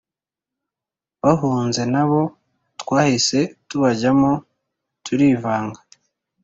bahunze 1.23 1.81
nabo 1.93 2.21
twahise 2.81 3.39
tubajyamo 3.67 4.31
turivanga 5.05 5.79